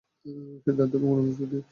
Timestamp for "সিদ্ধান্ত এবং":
0.63-1.07